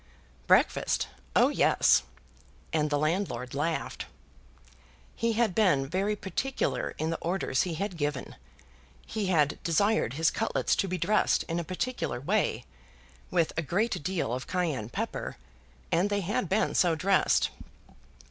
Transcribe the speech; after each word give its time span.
"Breakfast! 0.47 1.09
Oh 1.35 1.49
yes;" 1.49 2.01
and 2.73 2.89
the 2.89 2.97
landlord 2.97 3.53
laughed. 3.53 4.07
He 5.15 5.33
had 5.33 5.53
been 5.53 5.87
very 5.87 6.15
particular 6.15 6.95
in 6.97 7.11
the 7.11 7.19
orders 7.19 7.61
he 7.61 7.75
had 7.75 7.97
given. 7.97 8.35
He 9.05 9.27
had 9.27 9.59
desired 9.63 10.13
his 10.13 10.31
cutlets 10.31 10.75
to 10.77 10.87
be 10.87 10.97
dressed 10.97 11.43
in 11.43 11.59
a 11.59 11.63
particular 11.63 12.19
way, 12.19 12.65
with 13.29 13.53
a 13.55 13.61
great 13.61 14.01
deal 14.01 14.33
of 14.33 14.47
cayenne 14.47 14.89
pepper, 14.89 15.37
and 15.91 16.09
they 16.09 16.21
had 16.21 16.49
been 16.49 16.73
so 16.73 16.95
dressed. 16.95 17.51